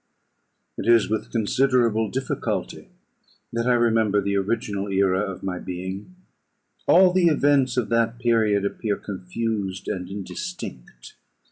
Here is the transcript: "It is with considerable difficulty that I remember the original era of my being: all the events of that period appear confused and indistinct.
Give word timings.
"It 0.79 0.87
is 0.87 1.11
with 1.11 1.31
considerable 1.31 2.09
difficulty 2.09 2.89
that 3.53 3.67
I 3.67 3.73
remember 3.73 4.19
the 4.19 4.35
original 4.35 4.87
era 4.87 5.19
of 5.19 5.43
my 5.43 5.59
being: 5.59 6.15
all 6.87 7.13
the 7.13 7.27
events 7.27 7.77
of 7.77 7.89
that 7.89 8.17
period 8.17 8.65
appear 8.65 8.95
confused 8.97 9.87
and 9.87 10.09
indistinct. 10.09 11.13